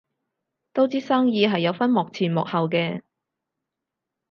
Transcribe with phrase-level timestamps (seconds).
[0.73, 3.03] 都知生意係有分幕前幕後嘅